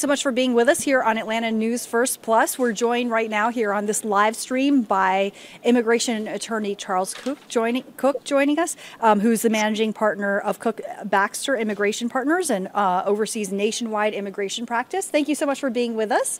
[0.00, 2.56] so much for being with us here on Atlanta News First Plus.
[2.56, 5.32] We're joined right now here on this live stream by
[5.64, 10.80] immigration attorney Charles Kuck joining Kuck joining us, um, who's the managing partner of Kuck
[11.06, 15.08] Baxter Immigration Partners and uh, oversees nationwide immigration practice.
[15.08, 16.38] Thank you so much for being with us.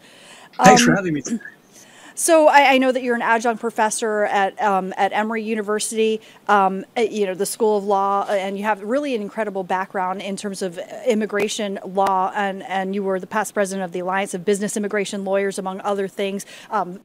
[0.63, 1.23] Thanks um, for having me.
[2.19, 6.85] So I, I, know that you're an adjunct professor at um, at Emory University, um,
[6.97, 10.61] you know the School of Law, and you have really an incredible background in terms
[10.61, 14.77] of immigration law, and and you were the past president of the Alliance of Business
[14.77, 16.99] Immigration Lawyers, among other things, um,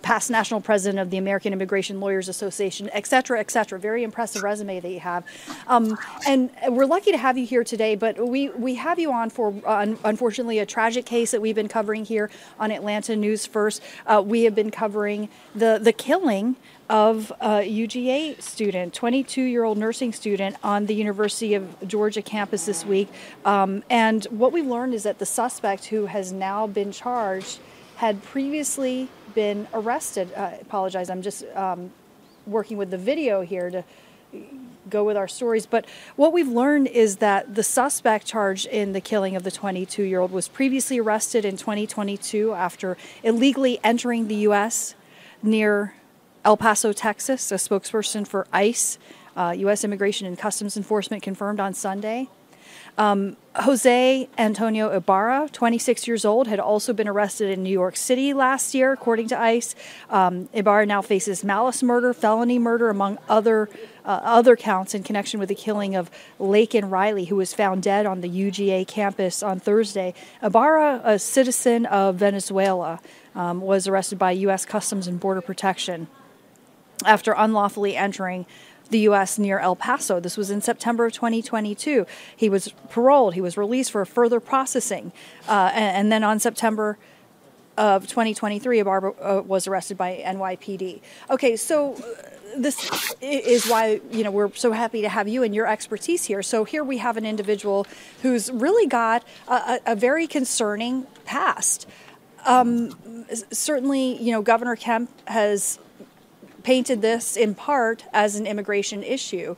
[0.00, 3.78] past national president of the American Immigration Lawyers Association, et cetera, et cetera.
[3.78, 5.24] Very impressive resume that you have,
[5.66, 7.94] um, and we're lucky to have you here today.
[7.94, 11.68] But we we have you on for uh, unfortunately a tragic case that we've been
[11.68, 13.82] covering here on Atlanta News First.
[14.06, 16.56] Uh, we have been covering the, the killing
[16.88, 22.66] of a UGA student, 22 year old nursing student on the University of Georgia campus
[22.66, 23.08] this week.
[23.44, 27.58] Um, and what we've learned is that the suspect, who has now been charged,
[27.96, 30.32] had previously been arrested.
[30.36, 31.90] Uh, I apologize, I'm just um,
[32.46, 33.84] working with the video here to
[34.88, 35.66] go with our stories.
[35.66, 35.84] But
[36.16, 40.20] what we've learned is that the suspect charged in the killing of the 22 year
[40.20, 44.94] old was previously arrested in 2022 after illegally entering the U.S.
[45.42, 45.94] near
[46.44, 47.50] El Paso, Texas.
[47.50, 48.98] A spokesperson for ICE,
[49.36, 49.84] uh, U.S.
[49.84, 52.28] Immigration and Customs Enforcement, confirmed on Sunday.
[52.98, 58.32] Um, Jose Antonio Ibarra, 26 years old, had also been arrested in New York City
[58.32, 59.74] last year, according to ICE.
[60.08, 63.68] Um, Ibarra now faces malice murder, felony murder, among other
[64.06, 68.06] uh, other counts in connection with the killing of Laken Riley, who was found dead
[68.06, 70.14] on the UGA campus on Thursday.
[70.42, 73.00] Ibarra, a citizen of Venezuela,
[73.34, 74.64] um, was arrested by U.S.
[74.64, 76.06] Customs and Border Protection
[77.04, 78.46] after unlawfully entering
[78.90, 79.38] the U.S.
[79.38, 80.20] near El Paso.
[80.20, 82.06] This was in September of 2022.
[82.36, 83.34] He was paroled.
[83.34, 85.12] He was released for further processing.
[85.48, 86.96] Uh, and, and, then on September
[87.76, 91.00] of 2023, Ibarra uh, was arrested by NYPD.
[91.30, 95.54] Okay, so uh, this is why you know we're so happy to have you and
[95.54, 96.42] your expertise here.
[96.42, 97.86] So here we have an individual
[98.22, 101.86] who's really got a, a very concerning past.
[102.44, 105.78] Um, certainly, you know, Governor Kemp has
[106.62, 109.56] painted this in part as an immigration issue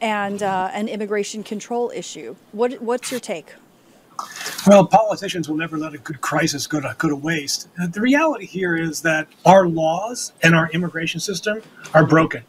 [0.00, 2.36] and uh, an immigration control issue.
[2.52, 3.54] What, what's your take?
[4.66, 7.68] Well, politicians will never let a good crisis go to go to waste.
[7.90, 11.62] The reality here is that our laws and our immigration system
[11.94, 12.44] are broken.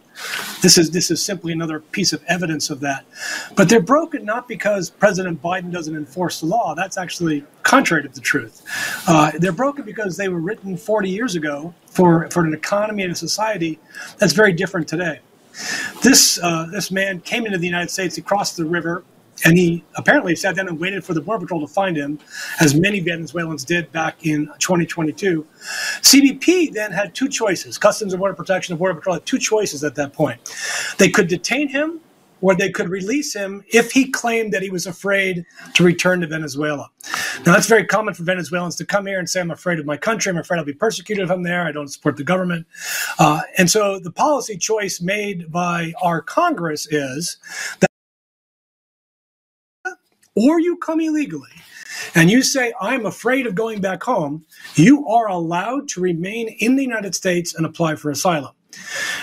[0.61, 3.05] This is this is simply another piece of evidence of that.
[3.55, 6.75] But they're broken not because President Biden doesn't enforce the law.
[6.75, 8.63] That's actually contrary to the truth.
[9.07, 13.11] Uh, they're broken because they were written 40 years ago for for an economy and
[13.11, 13.79] a society
[14.19, 15.19] that's very different today.
[16.03, 18.15] This uh, this man came into the United States.
[18.15, 19.03] He crossed the river
[19.45, 22.19] and he apparently sat down and waited for the Border Patrol to find him,
[22.59, 25.45] as many Venezuelans did back in 2022.
[26.01, 29.83] CBP then had two choices Customs and Border Protection and Border Patrol had two choices
[29.83, 30.39] at that point.
[30.97, 31.99] They could detain him
[32.43, 36.27] or they could release him if he claimed that he was afraid to return to
[36.27, 36.89] Venezuela.
[37.45, 39.95] Now, that's very common for Venezuelans to come here and say, I'm afraid of my
[39.95, 40.29] country.
[40.29, 41.65] I'm afraid I'll be persecuted if I'm there.
[41.65, 42.67] I don't support the government.
[43.17, 47.37] Uh, and so the policy choice made by our Congress is
[47.79, 47.89] that
[50.35, 51.49] or you come illegally
[52.15, 54.45] and you say, I'm afraid of going back home,
[54.75, 58.53] you are allowed to remain in the United States and apply for asylum.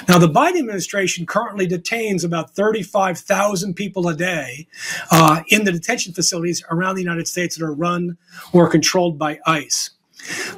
[0.08, 4.68] Now, the Biden administration currently detains about 35,000 people a day
[5.10, 8.16] uh, in the detention facilities around the United States that are run
[8.52, 9.90] or controlled by ICE.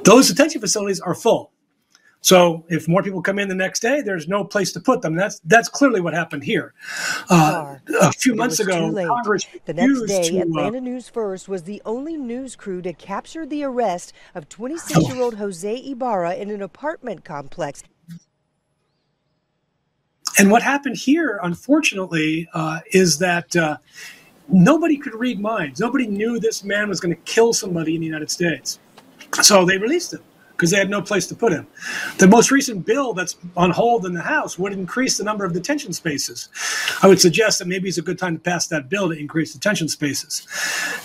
[0.03, 1.52] Those detention facilities are full.
[2.23, 5.13] So if more people come in the next day, there's no place to put them.
[5.13, 6.73] That's that's clearly what happened here.
[7.29, 11.49] Uh, a few months ago, Congress the next day, to, uh, Atlanta uh, News First
[11.49, 16.61] was the only news crew to capture the arrest of 26-year-old Jose Ibarra in an
[16.61, 17.83] apartment complex.
[20.39, 23.53] And what happened here, unfortunately, uh, is that.
[23.55, 23.77] Uh,
[24.49, 25.79] nobody could read minds.
[25.79, 28.77] Nobody knew this man was going to kill somebody in the United States.
[29.41, 30.21] So they released him
[30.63, 31.67] because they had no place to put him.
[32.19, 35.51] The most recent bill that's on hold in the House would increase the number of
[35.51, 36.47] detention spaces.
[37.01, 39.51] I would suggest that maybe it's a good time to pass that bill to increase
[39.51, 40.47] detention spaces.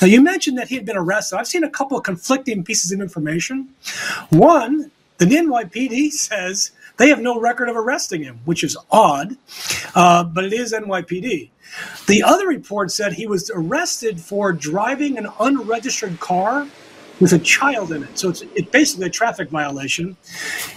[0.01, 1.39] Now, you mentioned that he had been arrested.
[1.39, 3.71] I've seen a couple of conflicting pieces of information.
[4.31, 9.37] One, the NYPD says they have no record of arresting him, which is odd,
[9.97, 11.51] uh, but it is NYPD.
[12.07, 16.69] The other report said he was arrested for driving an unregistered car
[17.20, 18.19] with a child in it.
[18.19, 20.17] So it's, basically a traffic violation.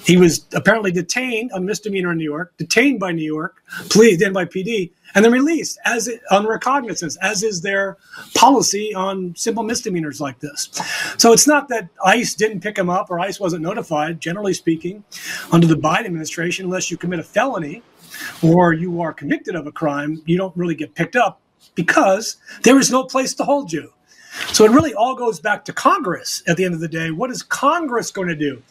[0.04, 4.34] He was apparently detained, a misdemeanor in New York, detained by New York, police, then
[4.34, 7.98] by PD, and then released as on recognizance, as is their
[8.34, 10.70] policy on simple misdemeanors like this.
[11.18, 14.22] So it's not that ICE didn't pick him up or ICE wasn't notified.
[14.22, 15.04] Generally speaking,
[15.52, 17.84] under the Biden administration, unless you commit a felony
[18.42, 21.42] or you are convicted of a crime, you don't really get picked up
[21.76, 23.94] because there is no place to hold you.
[24.54, 27.12] So it really all goes back to Congress at the end of the day.
[27.12, 28.62] What is Congress going to do?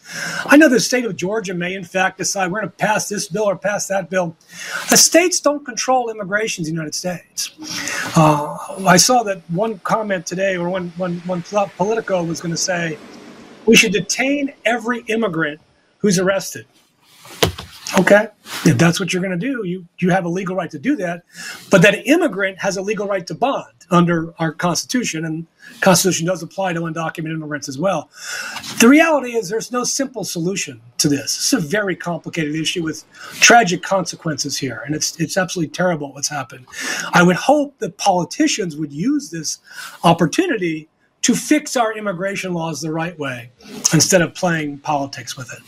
[0.46, 3.28] I know the state of Georgia may, in fact, decide we're going to pass this
[3.28, 4.36] bill or pass that bill.
[4.88, 7.50] The states don't control immigration in the United States.
[8.16, 12.60] Uh, I saw that one comment today, or one, one, one Politico was going to
[12.60, 12.98] say,
[13.66, 15.60] we should detain every immigrant
[15.98, 16.66] who's arrested.
[17.98, 18.28] Okay,
[18.64, 20.94] if that's what you're going to do, you you have a legal right to do
[20.96, 21.22] that.
[21.70, 25.46] But that immigrant has a legal right to bond under our Constitution, and
[25.80, 28.08] Constitution does apply to undocumented immigrants as well.
[28.80, 31.36] The reality is, there's no simple solution to this.
[31.36, 33.04] It's a very complicated issue with
[33.40, 36.66] tragic consequences here, and it's it's absolutely terrible what's happened.
[37.12, 39.58] I would hope that politicians would use this
[40.04, 40.88] opportunity
[41.22, 43.50] to fix our immigration laws the right way
[43.92, 45.60] instead of playing politics with it.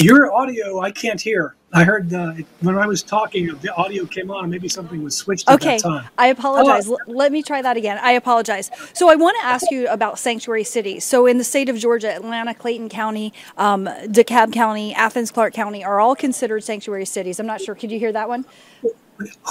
[0.00, 1.54] Your audio, I can't hear.
[1.72, 4.48] I heard uh, when I was talking, the audio came on.
[4.48, 5.74] Maybe something was switched okay.
[5.74, 6.08] at that time.
[6.16, 6.88] I apologize.
[6.88, 7.98] L- let me try that again.
[8.00, 8.70] I apologize.
[8.94, 11.04] So I want to ask you about sanctuary cities.
[11.04, 15.84] So in the state of Georgia, Atlanta, Clayton County, um, DeKalb County, Athens, Clarke County
[15.84, 17.38] are all considered sanctuary cities.
[17.38, 17.74] I'm not sure.
[17.74, 18.46] Could you hear that one?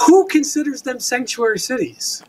[0.06, 2.24] Who considers them sanctuary cities?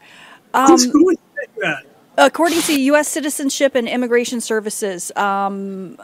[0.54, 1.18] Um, who is
[1.62, 1.86] that?
[2.16, 3.07] According to U.S.
[3.07, 5.12] Citizenship and Immigration Services.
[5.16, 5.98] Um,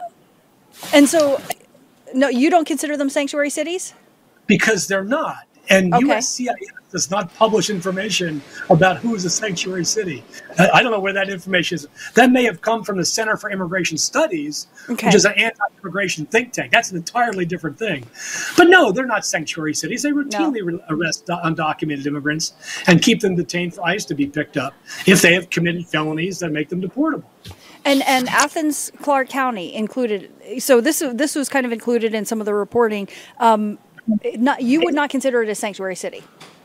[0.92, 1.40] and so
[2.16, 3.94] no, you don't consider them sanctuary cities?
[4.46, 5.46] Because they're not.
[5.68, 6.06] And okay.
[6.06, 6.54] USCIS
[6.92, 8.40] does not publish information
[8.70, 10.24] about who is a sanctuary city.
[10.58, 11.88] I don't know where that information is.
[12.14, 15.08] That may have come from the Center for Immigration Studies, okay.
[15.08, 16.70] which is an anti-immigration think tank.
[16.70, 18.06] That's an entirely different thing.
[18.56, 20.04] But no, they're not sanctuary cities.
[20.04, 20.80] They routinely no.
[20.88, 22.54] arrest undocumented immigrants
[22.86, 24.72] and keep them detained for ICE to be picked up
[25.06, 27.24] if they have committed felonies that make them deportable.
[27.86, 30.30] And and Athens Clarke County included.
[30.58, 33.08] So this this was kind of included in some of the reporting.
[33.38, 33.78] Um,
[34.36, 36.22] not, you would not consider it a sanctuary city.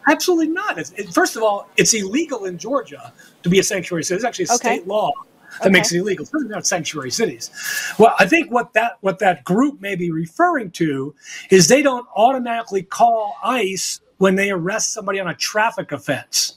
[0.07, 0.77] Absolutely not.
[0.77, 3.13] It, first of all, it's illegal in Georgia
[3.43, 4.15] to be a sanctuary city.
[4.15, 4.77] It's actually a okay.
[4.77, 5.11] state law
[5.59, 5.69] that okay.
[5.69, 6.23] makes it illegal.
[6.23, 7.51] It's not sanctuary cities.
[7.99, 11.13] Well, I think what that what that group may be referring to
[11.49, 16.53] is they don't automatically call ICE when they arrest somebody on a traffic offense.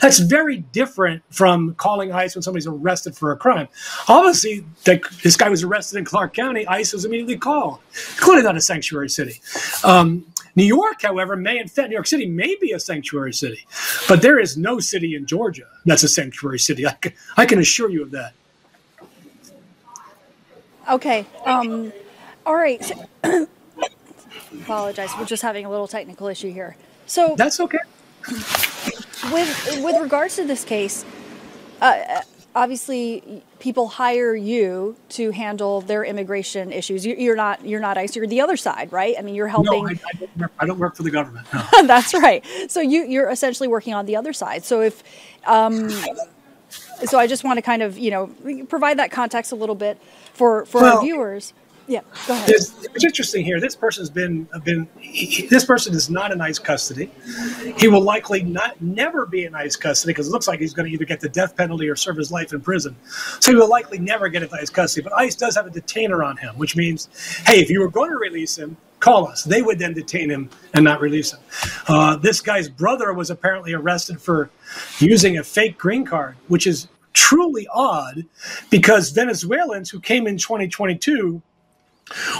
[0.00, 3.66] That's very different from calling ICE when somebody's arrested for a crime.
[4.06, 6.64] Obviously, this guy was arrested in Clarke County.
[6.68, 7.80] ICE was immediately called.
[8.18, 9.40] Clearly not a sanctuary city.
[9.82, 13.66] Um, New York, however, may in fact, New York City may be a sanctuary city,
[14.08, 16.86] but there is no city in Georgia that's a sanctuary city.
[16.86, 18.32] I can, I can assure you of that.
[20.88, 21.26] Okay.
[21.44, 21.92] Um,
[22.46, 22.92] all right.
[24.52, 25.10] Apologize.
[25.18, 26.76] We're just having a little technical issue here.
[27.08, 27.78] So that's okay.
[29.32, 31.04] With with regards to this case,
[31.80, 32.22] uh,
[32.54, 37.04] obviously people hire you to handle their immigration issues.
[37.06, 38.14] You're not you're not ICE.
[38.14, 39.16] You're the other side, right?
[39.18, 39.84] I mean, you're helping.
[39.84, 41.46] No, I, I, don't, work, I don't, work, for the government.
[41.52, 41.66] No.
[41.86, 42.44] That's right.
[42.68, 44.64] So you you're essentially working on the other side.
[44.64, 45.02] So if
[45.46, 45.90] um,
[47.06, 48.26] so, I just want to kind of you know
[48.68, 50.00] provide that context a little bit
[50.34, 51.54] for for well, our viewers.
[51.88, 52.50] Yeah, go ahead.
[53.02, 53.60] Interesting here.
[53.60, 54.86] This person's been been.
[54.98, 57.10] He, this person is not in ICE custody.
[57.78, 60.86] He will likely not never be in ICE custody because it looks like he's going
[60.86, 62.94] to either get the death penalty or serve his life in prison.
[63.40, 65.02] So he will likely never get into ICE custody.
[65.02, 67.08] But ICE does have a detainer on him, which means,
[67.46, 69.44] hey, if you were going to release him, call us.
[69.44, 71.40] They would then detain him and not release him.
[71.88, 74.50] Uh, this guy's brother was apparently arrested for
[74.98, 78.24] using a fake green card, which is truly odd
[78.70, 81.40] because Venezuelans who came in 2022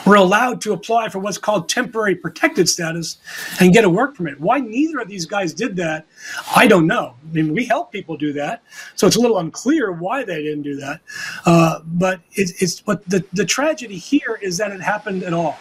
[0.07, 3.19] were allowed to apply for what's called temporary protected status
[3.61, 4.41] and get a work permit.
[4.41, 6.07] Why neither of these guys did that,
[6.55, 7.15] I don't know.
[7.29, 8.63] I mean, we help people do that,
[8.95, 11.01] so it's a little unclear why they didn't do that.
[11.45, 15.59] Uh, but it, it's but the the tragedy here is that it happened at all.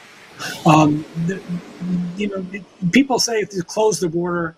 [0.66, 1.42] Um, the,
[2.16, 4.56] you know, it, people say if you close the border,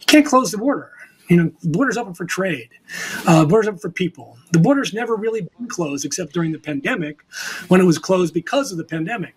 [0.00, 0.90] you can't close the border.
[1.28, 2.68] You know, border's open for trade.
[3.26, 4.36] Uh, border's open for people.
[4.52, 7.24] The border's never really been closed except during the pandemic,
[7.68, 9.34] when it was closed because of the pandemic.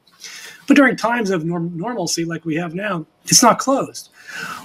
[0.68, 4.10] But during times of norm- normalcy like we have now, it's not closed.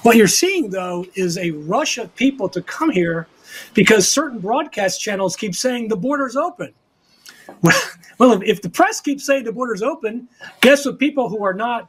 [0.02, 3.28] What you're seeing, though, is a rush of people to come here
[3.74, 6.74] because certain broadcast channels keep saying the border's open.
[7.62, 7.80] Well,
[8.42, 10.28] if the press keeps saying the border's open,
[10.60, 11.88] guess what people who are not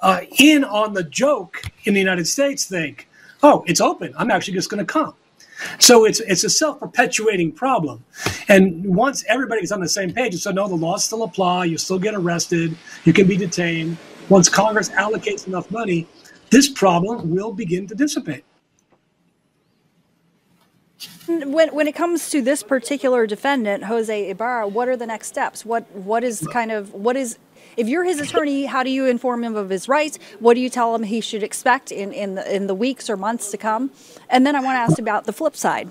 [0.00, 3.07] uh, in on the joke in the United States think?
[3.42, 4.12] Oh, it's open.
[4.16, 5.14] I'm actually just going to come.
[5.78, 8.04] So it's it's a self perpetuating problem.
[8.48, 11.66] And once everybody everybody's on the same page, so no, the laws still apply.
[11.66, 12.76] You still get arrested.
[13.04, 13.96] You can be detained.
[14.28, 16.06] Once Congress allocates enough money,
[16.50, 18.44] this problem will begin to dissipate.
[21.26, 25.64] When, when it comes to this particular defendant, Jose Ibarra, what are the next steps?
[25.64, 27.38] What what is kind of what is
[27.76, 30.18] if you're his attorney, how do you inform him of his rights?
[30.40, 33.16] What do you tell him he should expect in in the, in the weeks or
[33.16, 33.90] months to come?
[34.28, 35.90] And then I want to ask about the flip side.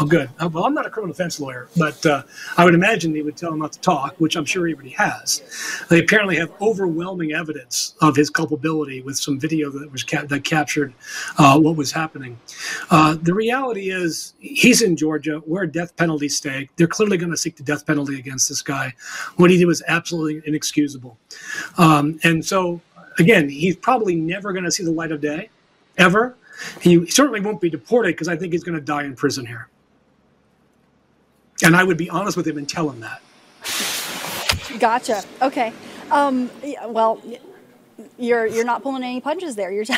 [0.00, 0.30] Oh, good.
[0.38, 2.22] Uh, well, I'm not a criminal defense lawyer, but uh,
[2.56, 4.90] I would imagine they would tell him not to talk, which I'm sure he already
[4.90, 5.42] has.
[5.90, 10.44] They apparently have overwhelming evidence of his culpability with some video that was ca- that
[10.44, 10.94] captured
[11.36, 12.38] uh, what was happening.
[12.90, 16.70] Uh, the reality is, he's in Georgia where a death penalty state.
[16.76, 18.94] They're clearly going to seek the death penalty against this guy.
[19.34, 21.18] What he did was absolutely inexcusable.
[21.76, 22.80] Um, and so,
[23.18, 25.50] again, he's probably never going to see the light of day,
[25.96, 26.36] ever.
[26.80, 29.68] He certainly won't be deported because I think he's going to die in prison here.
[31.64, 33.20] And I would be honest with him and tell him that.
[34.78, 35.22] Gotcha.
[35.42, 35.72] Okay.
[36.10, 36.50] Um,
[36.86, 37.20] well,
[38.18, 39.70] you're you're not pulling any punches there.
[39.72, 39.94] You're t-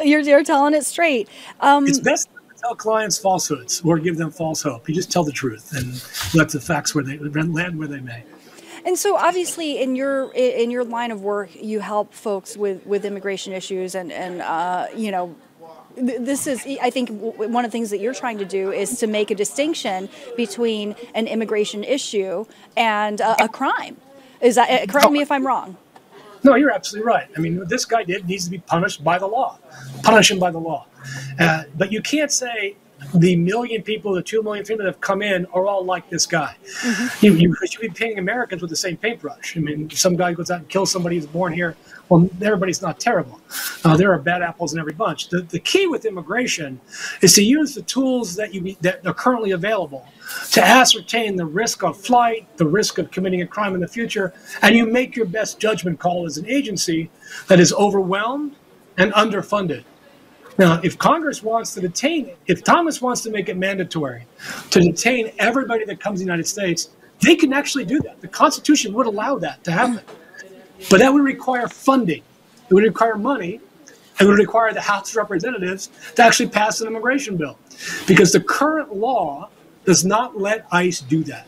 [0.00, 1.28] you're, you're telling it straight.
[1.60, 4.88] Um, it's best to tell clients falsehoods or give them false hope.
[4.88, 6.02] You just tell the truth and
[6.34, 8.24] let the facts where they land where they may.
[8.86, 13.06] And so, obviously, in your in your line of work, you help folks with, with
[13.06, 15.34] immigration issues, and and uh, you know
[15.96, 19.06] this is i think one of the things that you're trying to do is to
[19.06, 22.44] make a distinction between an immigration issue
[22.76, 23.96] and a, a crime.
[24.40, 25.76] Is that uh, correct me if i'm wrong.
[26.42, 27.28] No you're absolutely right.
[27.36, 29.58] I mean this guy did needs to be punished by the law
[30.04, 30.86] punish him by the law.
[31.38, 32.76] Uh, but you can't say
[33.14, 36.26] the million people, the two million people that have come in are all like this
[36.26, 36.56] guy.
[36.82, 37.26] Mm-hmm.
[37.26, 39.56] You, you, should be painting Americans with the same paintbrush.
[39.56, 41.76] I mean, some guy goes out and kills somebody who's born here.
[42.08, 43.40] Well, everybody's not terrible.
[43.82, 45.28] Uh, there are bad apples in every bunch.
[45.28, 46.80] The, the key with immigration
[47.22, 50.06] is to use the tools that you that are currently available
[50.52, 54.34] to ascertain the risk of flight, the risk of committing a crime in the future,
[54.62, 57.10] and you make your best judgment call as an agency
[57.48, 58.54] that is overwhelmed
[58.98, 59.84] and underfunded.
[60.56, 64.26] Now, if Congress wants to detain, if Thomas wants to make it mandatory
[64.70, 68.20] to detain everybody that comes to the United States, they can actually do that.
[68.20, 70.00] The Constitution would allow that to happen.
[70.90, 72.22] But that would require funding,
[72.68, 73.60] it would require money,
[74.20, 77.58] it would require the House of Representatives to actually pass an immigration bill.
[78.06, 79.48] Because the current law
[79.84, 81.46] does not let ICE do that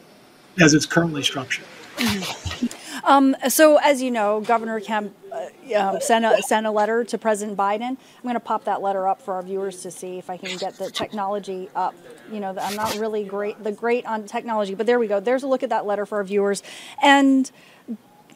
[0.60, 1.64] as it's currently structured.
[1.96, 2.75] Mm-hmm.
[3.06, 7.16] Um, so, as you know, Governor Kemp uh, um, sent, a, sent a letter to
[7.16, 7.90] President Biden.
[7.90, 10.56] I'm going to pop that letter up for our viewers to see if I can
[10.58, 11.94] get the technology up.
[12.32, 15.20] You know, I'm not really great the great on technology, but there we go.
[15.20, 16.64] There's a look at that letter for our viewers.
[17.00, 17.48] And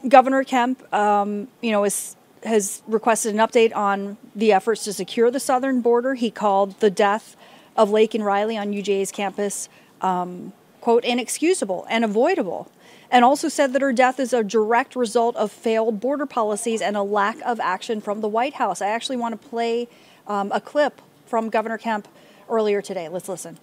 [0.07, 5.33] Governor Kemp, um, you know, is has requested an update on the efforts to secure
[5.33, 6.15] the southern border.
[6.15, 7.37] He called the death
[7.77, 9.69] of Laken Riley on UGA's campus,
[10.01, 12.71] um, quote, inexcusable and avoidable
[13.11, 16.97] and also said that her death is a direct result of failed border policies and
[16.97, 18.81] a lack of action from the White House.
[18.81, 19.89] I actually want to play
[20.27, 22.07] um, a clip from Governor Kemp
[22.49, 23.09] earlier today.
[23.09, 23.59] Let's listen.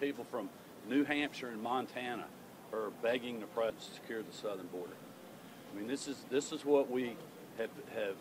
[0.00, 0.48] People from
[0.88, 2.24] New Hampshire and Montana
[2.72, 4.94] are begging the president to secure the southern border.
[5.72, 7.16] I mean, this is this is what we
[7.58, 8.16] have have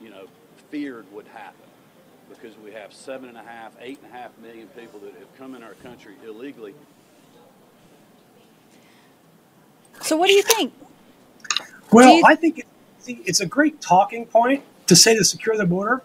[0.00, 0.26] you know
[0.70, 1.64] feared would happen
[2.28, 5.38] because we have seven and a half, eight and a half million people that have
[5.38, 6.74] come in our country illegally
[10.08, 10.72] So, what do you think?
[11.92, 12.64] Well, you- I think
[13.26, 16.02] it's a great talking point to say to secure the border.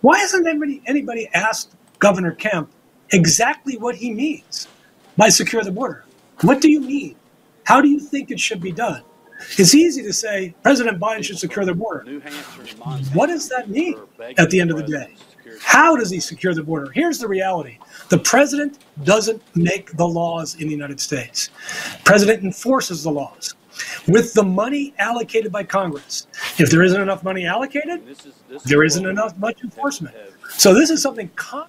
[0.00, 2.70] Why hasn't anybody, anybody asked Governor Kemp
[3.10, 4.68] exactly what he means
[5.16, 6.04] by secure the border?
[6.42, 7.16] What do you mean?
[7.64, 9.02] How do you think it should be done?
[9.58, 12.04] It's easy to say President Biden should secure the border.
[13.12, 13.96] What does that mean
[14.38, 15.16] at the end of the day?
[15.60, 16.90] How does he secure the border?
[16.92, 21.50] Here's the reality the president doesn't make the laws in the United States,
[22.04, 23.54] president enforces the laws.
[24.06, 26.26] With the money allocated by Congress,
[26.58, 28.16] if there isn't enough money allocated,
[28.66, 30.14] there isn't enough much enforcement.
[30.50, 31.30] So this is something.
[31.36, 31.68] Con-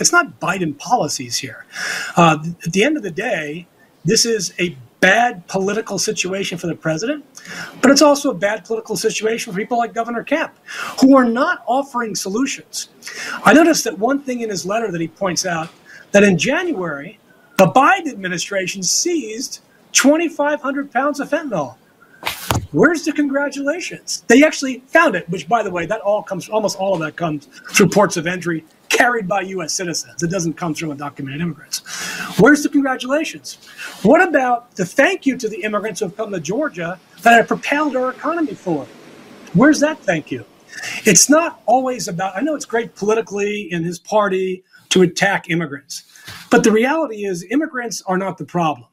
[0.00, 1.66] it's not Biden policies here.
[2.16, 3.66] Uh, at the end of the day,
[4.04, 7.24] this is a bad political situation for the president,
[7.80, 10.52] but it's also a bad political situation for people like Governor Kemp,
[11.00, 12.88] who are not offering solutions.
[13.44, 15.68] I noticed that one thing in his letter that he points out
[16.12, 17.18] that in January,
[17.58, 19.60] the Biden administration seized
[19.92, 21.76] 2,500 pounds of fentanyl.
[22.72, 24.24] Where's the congratulations?
[24.26, 27.16] They actually found it, which, by the way, that all comes, almost all of that
[27.16, 29.74] comes through ports of entry carried by U.S.
[29.74, 30.22] citizens.
[30.22, 31.80] It doesn't come through undocumented immigrants.
[32.38, 33.58] Where's the congratulations?
[34.02, 37.48] What about the thank you to the immigrants who have come to Georgia that have
[37.48, 38.88] propelled our economy forward?
[39.52, 40.44] Where's that thank you?
[41.04, 46.04] It's not always about, I know it's great politically in his party to attack immigrants,
[46.50, 48.88] but the reality is immigrants are not the problem.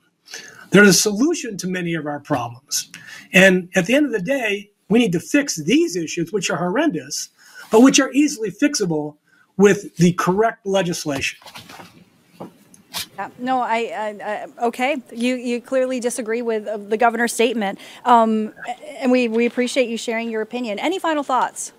[0.72, 2.92] They're the solution to many of our problems.
[3.34, 6.58] And at the end of the day, we need to fix these issues, which are
[6.58, 7.30] horrendous,
[7.72, 9.18] but which are easily fixable
[9.62, 11.40] with the correct legislation.
[13.16, 14.98] Yeah, no, I, I, I, okay.
[15.14, 18.54] You you clearly disagree with uh, the governor's statement, um,
[19.00, 20.80] and we we appreciate you sharing your opinion.
[20.80, 21.74] Any final thoughts?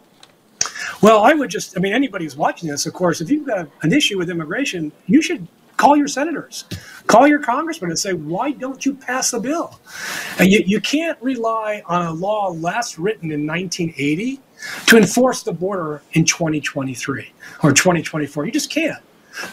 [1.03, 3.69] Well, I would just, I mean, anybody who's watching this, of course, if you've got
[3.83, 6.65] an issue with immigration, you should call your senators,
[7.09, 9.81] call your congressman and say, why don't you pass a bill?
[10.39, 14.41] And you, you can't rely on a law last written in 1980
[14.87, 18.47] to enforce the border in 2023 or 2024.
[18.47, 19.03] You just can't.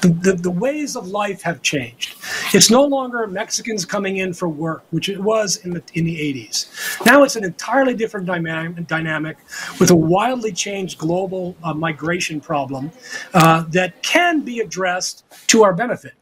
[0.02, 2.18] The, the, the, ways of life have changed.
[2.54, 6.18] It's no longer Mexicans coming in for work, which it was in the, in the
[6.18, 7.06] 80s.
[7.06, 9.38] Now it's an entirely different dynamic, dynamic
[9.80, 12.92] with a wildly changed global uh, migration problem
[13.34, 16.14] uh, that can be addressed to our benefit.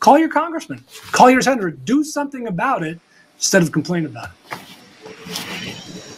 [0.00, 2.98] Call your congressman, call your senator, do something about it
[3.36, 4.58] instead of complain about it.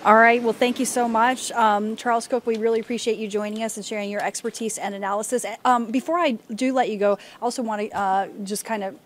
[0.04, 0.40] All right.
[0.40, 1.50] Well, thank you so much.
[1.52, 5.44] Um, Charles Kuck, we really appreciate you joining us and sharing your expertise and analysis.
[5.64, 8.96] Um, before I do let you go, I also want to uh, just kind of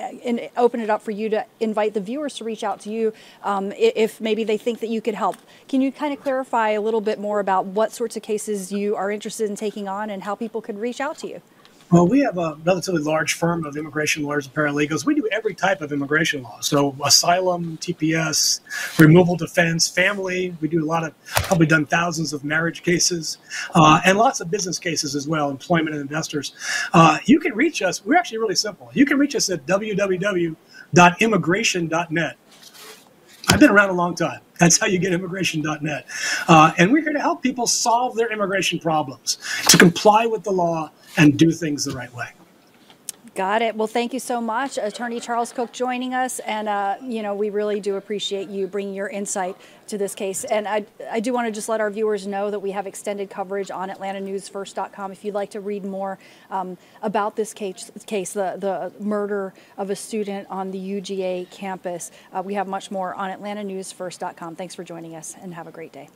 [0.00, 3.12] uh, open it up for you to invite the viewers to reach out to you
[3.42, 5.36] um, if maybe they think that you could help.
[5.68, 8.96] Can you kind of clarify a little bit more about what sorts of cases you
[8.96, 11.42] are interested in taking on and how people could reach out to you?
[11.90, 15.04] Well, we have a relatively large firm of immigration lawyers and paralegals.
[15.04, 16.60] We do every type of immigration law.
[16.60, 18.60] So, asylum, TPS,
[19.00, 20.56] removal defense, family.
[20.60, 23.38] We do a lot of, probably done thousands of marriage cases,
[23.74, 26.54] uh, and lots of business cases as well, employment and investors.
[26.92, 28.04] Uh, you can reach us.
[28.04, 28.88] We're actually really simple.
[28.94, 32.36] You can reach us at www.immigration.net.
[33.50, 34.40] I've been around a long time.
[34.58, 36.06] That's how you get immigration.net.
[36.48, 39.38] Uh, and we're here to help people solve their immigration problems,
[39.68, 42.28] to comply with the law and do things the right way.
[43.36, 43.76] Got it.
[43.76, 47.50] Well, thank you so much, Attorney Charles Kuck, joining us, and uh, you know we
[47.50, 50.42] really do appreciate you bringing your insight to this case.
[50.42, 53.30] And I, I do want to just let our viewers know that we have extended
[53.30, 55.12] coverage on AtlantaNewsFirst.com.
[55.12, 56.18] If you'd like to read more
[56.50, 62.10] um, about this case, case the the murder of a student on the UGA campus,
[62.32, 64.56] uh, we have much more on AtlantaNewsFirst.com.
[64.56, 66.08] Thanks for joining us, and have a great day.